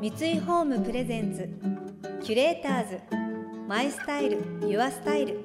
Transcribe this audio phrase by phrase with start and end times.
[0.00, 1.46] 三井ホームプレゼンツ
[2.24, 3.00] キュレーターズ
[3.68, 5.44] マイスタイルユアスタイル。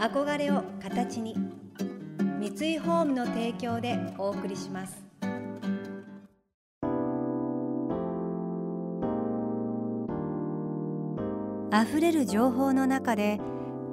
[0.00, 1.36] 憧れを形に
[2.40, 5.00] 三井ホームの提供でお送りします。
[11.72, 13.38] 溢れる情報の中で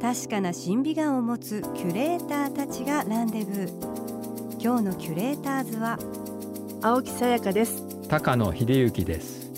[0.02, 4.60] 確かな審美眼を持つキュレーターたちがランデブー。
[4.60, 6.00] 今日のキュレーターズは
[6.82, 7.87] 青木さやかです。
[8.10, 9.52] 高野秀幸です。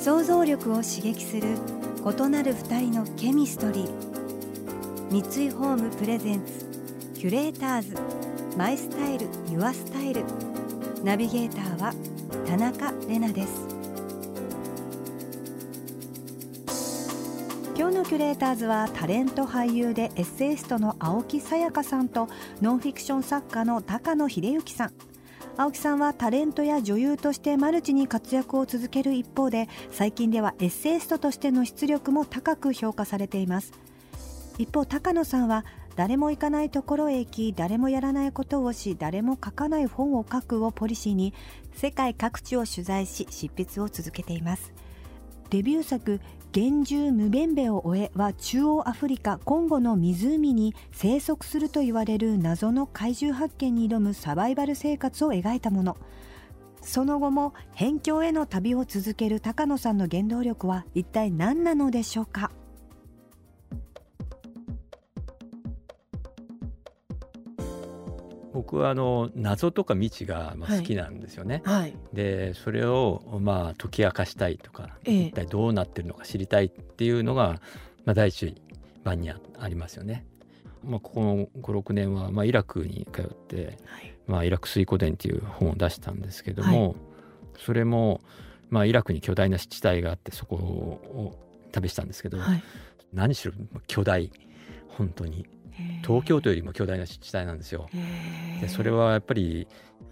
[0.00, 1.56] 想像力を刺激する
[1.98, 5.10] 異なる二人のケミストリー。
[5.10, 6.64] 三井ホームプレゼンツ
[7.14, 7.96] キュレーターズ。
[8.56, 10.24] マイスタイルユアスタイル。
[11.02, 11.92] ナビゲーターは
[12.46, 13.66] 田中れなです。
[17.76, 22.28] 今日のキュレーターズはタレント俳優でエッセイストの青木さやかさんと
[22.62, 24.92] ノンフィクション作家の高野秀幸さん。
[25.56, 33.72] 青木さんはタレントや女優としてマルチに活躍を続ける一方で最近ではエッセイストとしての出力も高く評価されています。
[34.58, 41.32] 一方高野さんは誰も行かないところへ行き誰もやらないことをし誰も書かない本を書くをポリシーに
[41.72, 44.72] 世界各地を取材し執筆を続けています。
[45.50, 46.20] デビュー作
[46.54, 55.96] 厳重無弁べを終えは中央アフリカコンゴの湖に生息すると言われる謎の怪獣発見に挑むサバイバル生活を描いたもの。
[56.80, 62.52] その後も辺境への旅を続ける高野さんの原動力は一体何なのでしょうか？
[68.64, 71.62] 僕はあの謎とか未知がまあ好きなんですよね。
[71.64, 71.80] はい。
[71.82, 77.60] はい、でそれをまあ解き明かしたいとか、ええ、一体どうなってるのか知りたいっていうのが、
[78.04, 78.54] まあ、第一
[79.04, 80.26] 番にありますよね。
[80.82, 86.96] まあ、ここの56年は、まあ、イラクに通って「はい、まあ、イラク水湖伝」っていう本を出したんですけども、
[87.58, 88.22] それも、
[88.70, 91.38] まあ、イラクに巨大な湿地帯があってそこを
[91.72, 92.38] 旅したんですけど、
[93.12, 93.52] 何しろ
[93.86, 94.30] 巨大。
[94.96, 95.44] 本当に
[96.02, 97.88] 東京都よりも巨大な湿地帯なんですよ。
[98.60, 99.66] でそれはやっぱり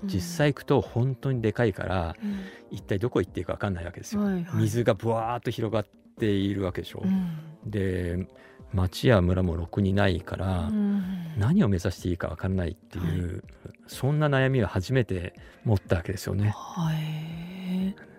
[0.04, 2.40] 実際行くと本当にでかいから、うん、
[2.70, 4.22] 一体どこ行っていいか分かんないわけですよ。
[4.22, 5.86] はいはい、水がぶわーっと広がっ
[6.18, 7.02] ているわけでしょ。
[7.04, 8.26] うん、で
[8.72, 11.02] 町や村もろくにないから、うん、
[11.38, 13.42] 何を目指していいか分からないっていう、はい、
[13.86, 15.34] そんな悩みを初めて
[15.64, 16.52] 持ったわけですよね。
[16.56, 18.11] はい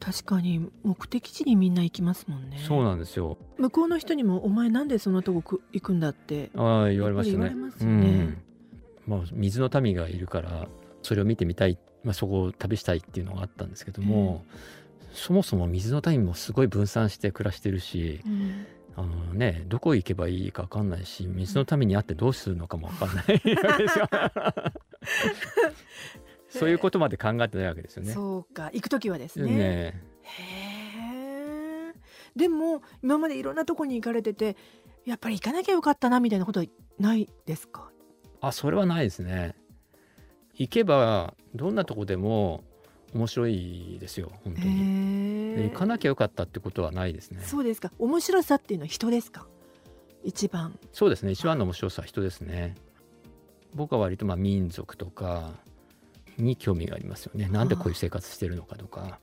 [0.00, 2.58] 確かに目的地にみんな行きますもんね。
[2.66, 3.36] そうなんですよ。
[3.58, 6.50] 向こうの人にもお前なんでそんなとこ行くんだって。
[6.56, 8.38] ああ言われましたね、ね、うん、
[9.06, 10.68] まあ水の民がいるから
[11.02, 14.44] それを見てみたい、まあ、そこを旅したいっていうのがあったんですけども、
[15.10, 18.66] えー、そもそも水の民もすごい分散して暮らしてるし、うん、
[18.96, 24.08] あのね、どこ行けばいいか分かんないし水の民に会ってどうするのかも分かんないわけですよ。
[26.48, 28.12] そういうことまで考えてないわけですよね。
[28.12, 29.46] そうか行く時はですね。
[29.46, 31.92] ねへ
[32.36, 34.56] でも今までいろんなとこに行かれてて
[35.04, 36.66] やっぱり行かなきゃよかったなみたいなことは
[36.98, 37.90] ないですか？
[38.40, 39.56] あそれはないですね。
[40.54, 42.64] 行けばどんなとこでも
[43.14, 45.70] 面白いですよ本当に。
[45.70, 47.42] 行かなきゃよかったってことはないですね。
[47.42, 49.46] そうですか面白さっていうのは人ですか？
[50.24, 52.74] 一番そうですね一番の面白さは人ですね。
[53.74, 55.52] 僕は割とまあ民族とか
[56.38, 57.48] に興味がありますよね。
[57.48, 59.18] なんでこういう生活してるのかとか、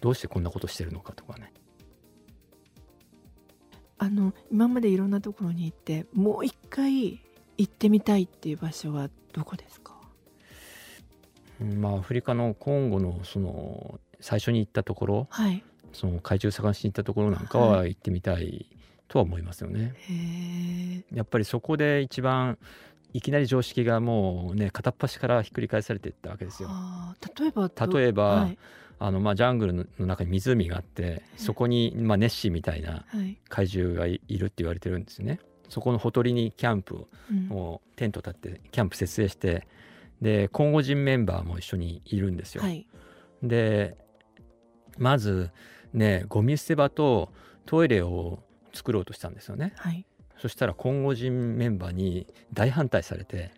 [0.00, 1.52] どうしてこんなことしてるのかとかね。
[3.98, 7.22] あの今までいろんなところに行ってもう一回
[7.56, 9.94] 行ってみたいっていう場所はどこですか、
[11.60, 18.66] まあ、アフリカのコンゴのその最初に行ったところ、はい、その海中探しに行ったところなんかは行ってみたい
[19.08, 19.94] とは思いますよね。
[20.06, 20.12] は
[21.14, 22.58] い、やっぱりそこで一番
[23.14, 26.68] いきなり常識がもうね片っ端からひっくり返されていったわけですよ。
[27.38, 28.58] 例えば例えば、はい、
[28.98, 33.06] あのまあジャングルの中に湖があってそこにまあネッシーみたいな
[33.48, 35.38] 怪獣がいるって言われてるんですね。
[35.68, 37.06] そこのほとりにキャンプ
[37.50, 39.66] を、テント立ってキャンプ設営して
[40.20, 42.62] でコンゴ人メンバーも一緒にいるんですよ。
[42.62, 42.84] はい、
[43.44, 43.96] で
[44.98, 45.52] まず
[45.92, 47.32] ねゴミ捨て場と
[47.64, 48.42] トイレを
[48.72, 49.72] 作ろうとしたんですよね。
[49.76, 50.04] はい
[50.38, 53.52] そしたら今後人メンバーに大反対されて、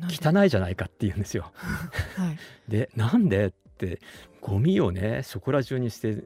[0.00, 1.52] うん、汚いじゃないかって言うんですよ。
[2.16, 2.38] はい、
[2.70, 4.00] でなんでって
[4.40, 6.24] ゴミをねそこら中に捨て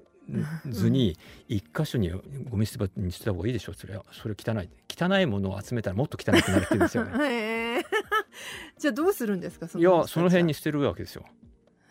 [0.68, 1.16] ずに
[1.48, 4.68] 一箇所にゴミ捨て場に捨てた方がいいでしょそれはそれ汚い。
[5.02, 7.82] 汚いものを集めたらもっと汚くなるって言うんですよね。
[8.78, 11.24] じゃあどうするんですかいやその辺に捨てるわけですよ。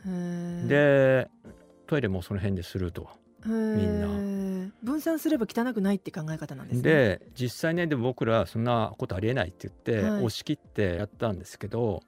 [0.06, 1.30] で
[1.88, 3.10] トイレもその辺ですると。
[3.46, 4.08] みんな
[4.84, 12.02] 分散すれば汚くないって考え方なんですねで実際ねでも僕らそんなことありえないって言って、はい、押し切ってやったんですけど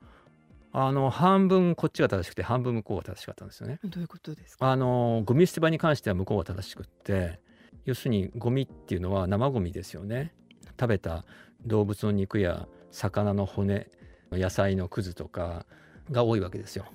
[0.73, 3.79] あの半分こっちが正しくて半分向こうが正しかったんですよね。
[3.83, 4.71] どういうことですか？
[4.71, 7.41] あのゴミ捨て場に関しては向こうが正しくって
[7.83, 10.33] 要するにゴミっていうのは生ゴミですよね。
[10.79, 11.25] 食べた
[11.65, 13.89] 動物の肉や魚の骨
[14.31, 15.65] 野菜のくずとか
[16.09, 16.85] が多いわけですよ。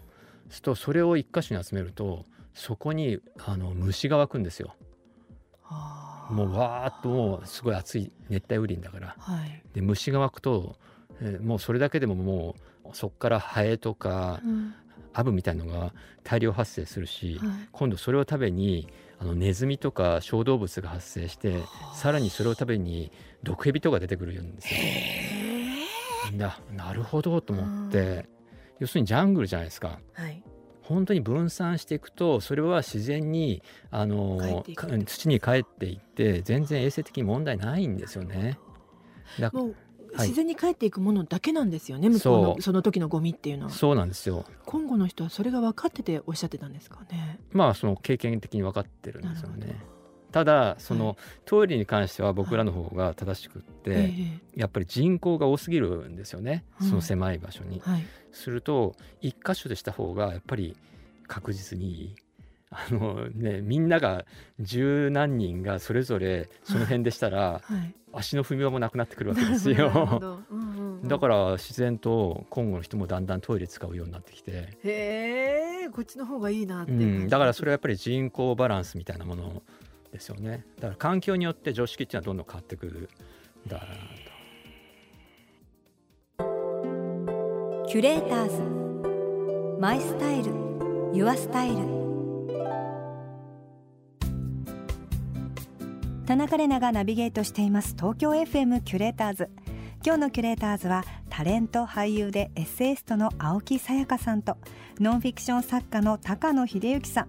[0.48, 2.24] するとそれを一箇所に集めると
[2.54, 4.74] そこにあの虫が湧くんですよ。
[6.30, 9.16] もうわーっともうすごい暑い熱帯雨林だから。
[9.18, 9.62] はい。
[9.74, 10.76] で虫が湧くと、
[11.20, 14.74] えーもうそれだけでももうそこからハエとかうん。
[15.18, 17.48] アブみたいのが大量発生するし、はい。
[17.72, 18.86] 今度それを食べに
[19.18, 21.62] あのネズミとか小動物が発生して
[21.94, 23.10] さらにそれを食べに
[23.42, 24.80] 毒蛇とか出てくるんですよ。
[26.36, 28.28] ななるほどと思って。
[28.78, 30.00] 要するにジャングルじゃないですか。
[30.12, 30.42] はい
[30.88, 34.64] 本当に分散していくとそれは自然にあの
[35.06, 38.58] 土に帰っていって全然衛生的に問題ないんですよね。
[39.40, 39.74] だも
[40.18, 44.44] 自然に帰っていくものだけなんですよね、向こうそのうその時のゴミっていうのはそうなんですよ。
[44.64, 47.38] コンゴの人はそれが分かってておっしゃってたんですかね？
[47.52, 49.78] まあその経験的に分かってるんですよね。
[50.32, 57.90] ただその、はいトイレに関しては僕らの方が正しくって、えやっぱり人口が多すぎるんですよね、うんその狭い場所にえ。
[57.90, 58.06] はい
[58.36, 60.76] すると一箇所でした方がやっぱり
[61.26, 62.14] 確実にいい。
[62.68, 64.24] あのね、みんなが
[64.58, 67.94] 十何人がそれぞれその辺でしたらはい。
[68.16, 69.90] 足の踏み場もなくなってくるわけですよ。
[70.20, 70.40] ど。
[70.50, 71.08] うんうんうん。
[71.08, 79.62] だから自然と今後の人もだんだんトイレ使うようになってきて、へえこっちの方がいいなってうん、だからそれはやっぱり人口バランスみたいなもの
[80.12, 80.64] ですよね。
[80.76, 83.10] だから環境によって常識っていうのはどんどん変わってくる
[83.66, 83.86] んだ
[87.88, 89.80] キュレーターズ。
[89.80, 90.50] マイスタイル。
[91.14, 91.76] ユアスタイル。
[96.26, 97.94] 田中れながナビゲートしています。
[97.94, 99.50] 東京 FM キュレーターズ。
[100.04, 104.56] 今日のキュレーターズはタレント俳優でエッセイストの青木さやかさんと
[104.98, 107.28] ノンフィクション作家の高野秀幸さん。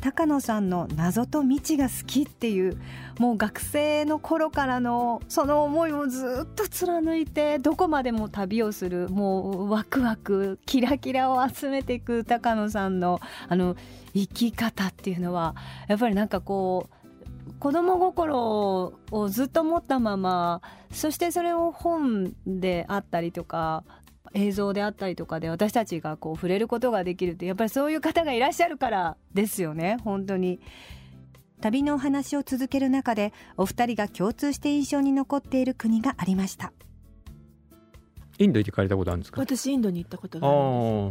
[0.00, 2.80] 高野さんの謎と未知が好きっていう
[3.18, 13.76] もう学生の頃からのその思いをずっと貫いてどこまでも旅をするもうワクワクキラキラを集めていく高野さんのあの
[14.14, 15.54] 生き方っていうのは
[15.86, 17.00] やっぱりなんかこう
[17.58, 23.84] 子供心をずっと持ったままそしてそれを本であったりとか
[24.34, 29.96] 映像であったりとかで私たちがこう触れることができるってやっぱりそういう方がいらっしゃるからですよね。
[30.04, 30.60] 本当に。
[31.60, 36.72] 旅のお話を続ける中でお二人が共通して印象に残っている国がありました。
[38.38, 39.40] インド行かれたことあるんですか？
[39.42, 40.58] 私インドに行ったことあがある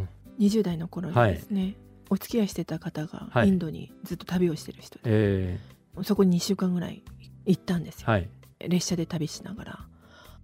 [0.38, 1.76] ですー20代の頃にですね、
[2.08, 3.48] お付き合いしてた方がはい。
[3.48, 5.58] インドにずっと旅をしてる人で、え
[6.02, 7.04] そこに2週間ぐらい
[7.46, 8.28] 行ったんですよ、ーはい。
[8.68, 9.78] 列車で旅しながら。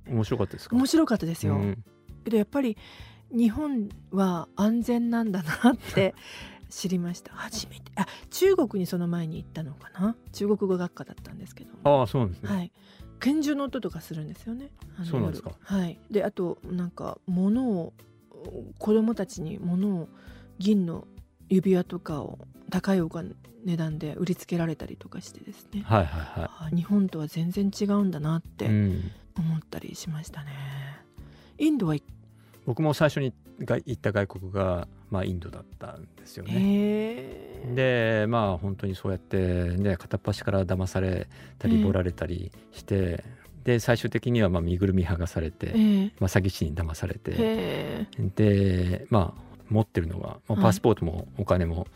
[0.09, 0.77] 面白かったですか？
[0.77, 1.85] 面白かったですよ、うん
[2.27, 2.77] けどやっぱり
[3.31, 6.15] 日本は安全なんだなって
[6.69, 7.33] 知りました。
[7.33, 7.93] 初めて。
[7.95, 10.17] あ中国にその前に行ったのかな？
[10.33, 12.01] 中国語学科だったんですけども。
[12.01, 12.73] ああそうなんですね、はい。
[13.21, 14.71] 拳銃の音とかするんですよね。
[15.05, 15.53] そうなんですか。
[15.71, 15.99] 夜はい。
[16.11, 17.93] であとなんか物を
[18.79, 20.09] 子供たちに物を
[20.59, 21.07] 銀の
[21.49, 22.39] 指輪とかを
[22.71, 23.35] 高いお金
[23.65, 30.53] 値段で売りつけられたりとかしてですね、はいはいはあ日本とは全然違うんだなっい、てうん、思ったりしましたね、
[31.59, 32.03] インドは行
[32.67, 37.65] 僕も最初にが行った外国が、まあ、インドだったんですよね。
[37.75, 43.25] でまあ本当にそうやってね片っ端から騙されたりええボられたりして、
[43.65, 46.05] で最終的にはまあ身ぐるみ剥がされて、ええ。
[46.21, 48.07] まあ、詐欺師に騙されて。
[48.37, 50.63] でまあ持ってるのが、まあ、はい。
[50.63, 51.87] パスポートもお金も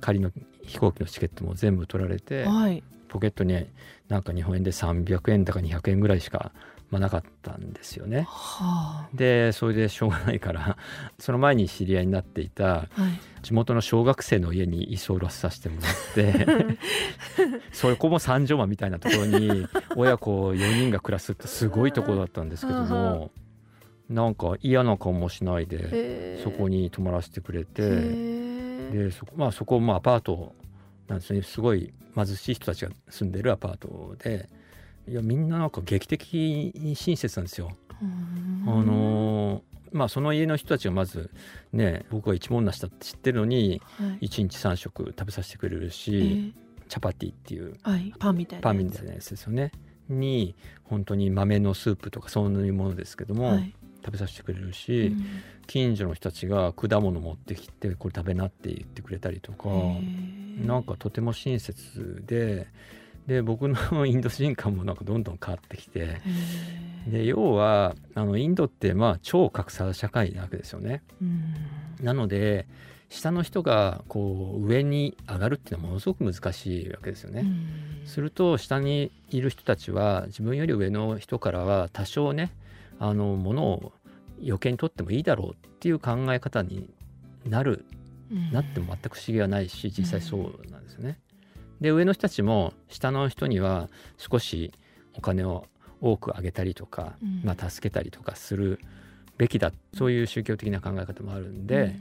[0.00, 0.30] 仮の
[0.62, 2.82] 飛行機のチケットも全部取られて、はい。
[3.08, 3.66] ポケットに
[4.08, 6.52] なんか日本円で300円だか200円ぐらいしか、
[6.90, 8.26] まあ、なかったんですよね。
[8.28, 10.76] はでそれでしょうがないから
[11.18, 13.20] その前に知り合いになっていたあはい。
[13.42, 16.46] 地元の小学生の家に居候させてもらって
[17.72, 19.66] そこも三条間みたいなところに
[19.96, 23.30] 親子4人が暮らすってすごいところだったんですけども
[24.10, 28.90] なんか嫌な顔もしないでそこに泊まらせてくれへてえ。
[28.92, 30.54] でそこ,、まあ、そこもアパート
[31.08, 31.42] なんですね。
[31.42, 34.48] すごい貧しい人たちが住んでるアパートで
[35.08, 37.70] いやみんななんか劇的に親切なんですよ。
[38.00, 41.30] あのーまあその家の人たちがまず
[41.72, 44.26] ね僕が一文なしだって知ってるのにはい。
[44.28, 48.14] 1日3食食べさせてくれるえし、えチャパティっていうはい。
[48.18, 49.72] パンみたいなパンみたいなやつですよね。
[50.08, 50.54] に
[50.84, 53.74] 本当に豆のスープとかそういうものですけども、はい。
[54.04, 55.24] 食べさせてくれるうし、ん。
[55.66, 59.72] 近所の人たちが果物持ってきてこれ食べなって言ってくれたりとか、へ
[60.62, 60.66] え。
[60.66, 62.68] なんかとても親切で
[63.26, 66.20] で僕の インド人感もなんかどんどん変わってきて
[67.06, 71.02] で要はあのインドってまあ超格差社会なわけですよね。
[71.20, 71.54] うん
[72.02, 72.66] なので
[73.10, 77.44] 下の人がこう上に上がるっていうのはものすごく難しいわけですよね。
[78.04, 82.52] すると下にいる人たちは自分より上の人からは多少ね
[83.00, 83.92] あのものを
[84.42, 86.88] 余計に取ってもいいだろうっていう考え方に
[87.44, 87.84] なる、
[88.52, 91.18] なっても全く不思議はないし実際そうなんですよね。
[91.80, 94.72] で上の人たちも下の人には少し
[95.16, 95.66] お金を
[96.00, 98.80] 多くあげたりとか、まあ、助けたりとかする
[99.36, 101.96] べきだそういう宗教的な考え方もあるんで、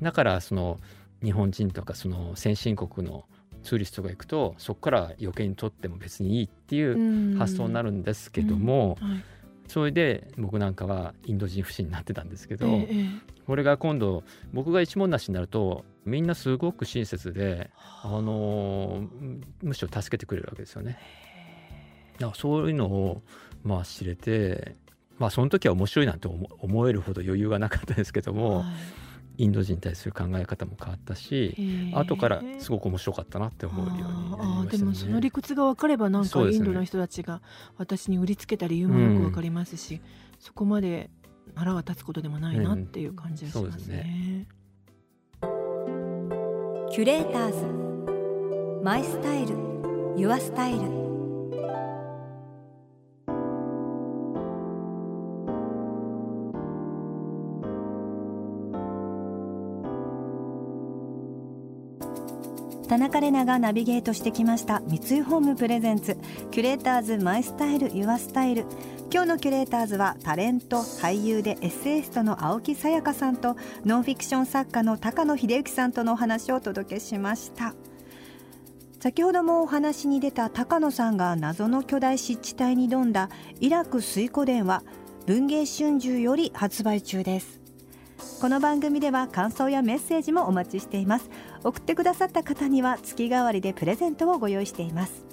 [0.00, 0.78] だからその
[1.22, 3.24] 日本人とかその先進国の
[3.62, 8.98] ツーリストが行くとそこから余計に取っても別にいいっていう発想になるんですけども、
[9.68, 12.66] それで僕なんかはインド人不信になってたんですけど、
[13.46, 17.70] これが今度僕が一文無しになるとみんなすごく親切で、
[18.02, 18.08] あ。
[18.20, 19.08] の
[19.62, 20.98] むしろ助けてくれるわけですよね。
[22.14, 23.22] だからそういうのを
[23.62, 24.76] まあ知れて
[25.18, 28.64] まあその時は面白いなんて思えるほど余裕がなかったですけども、は
[29.36, 37.40] い、インド人に対する考え方も変わったし後からすごく面白かったなって思うようになりました、ね、でもその理屈が分かればなんかインドの人たちが
[37.76, 40.00] 私に売りつけた理由もよく分かりますし、うん、
[40.38, 41.10] そこまで
[41.54, 44.46] 腹が立つことでもないなっていう感じがしますね。
[44.50, 44.61] うん、
[46.92, 48.82] キュレーターズ。
[48.84, 49.56] マイスタイル
[50.14, 51.11] ユアスタイル。
[62.88, 64.80] 田中玲奈がナビゲートしてきました。
[64.80, 66.18] 三井ホームプレゼンツ。
[66.50, 68.66] キュレーターズマイスタイルユアスタイル。
[69.10, 77.74] 今日のキュレーターズはタレント俳優でエッセイストの青木さやかさんとノンフィクション作家の高野秀幸さんとのお話をお届けしました。
[79.00, 84.82] 先ほどもお話に出た高野さんが謎の巨大湿地帯に挑んだイラク水湖伝は
[85.26, 87.61] 文藝春秋より発売中です。
[88.42, 91.30] この番組では感想やメッセージもお待ちしています。
[91.62, 95.24] 送ってくださった方には月替わりでプレゼントをご用意しています。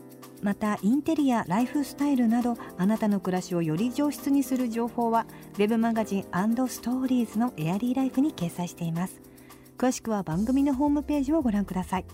[0.44, 5.25] またインテリアライフスタイルなどあなたの暮らしをより上質にする情報は
[5.58, 9.20] web マガジンストーリーズのエアリーライフに掲載しています。
[9.80, 12.06] 詳しくは番組のホームページをご覧ください。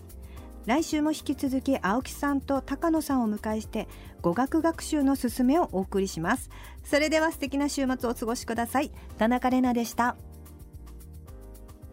[0.64, 3.86] 来週も引き続き青木さんと高野さんをお迎えして
[4.22, 6.48] 語学学習のすすめをお送りします。
[6.84, 8.90] それでは素敵な週末をお過ごしください。
[9.18, 10.16] 田中れなでした。